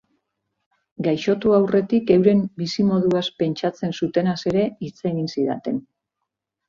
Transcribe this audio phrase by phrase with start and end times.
[1.07, 5.79] Gaixotu aurretik euren bizimoduaz pentsatzen zutenaz ere hitz egin zidaten.